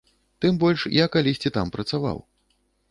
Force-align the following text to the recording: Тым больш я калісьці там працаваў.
Тым 0.45 0.53
больш 0.63 0.87
я 0.95 1.05
калісьці 1.17 1.55
там 1.59 1.67
працаваў. 1.77 2.17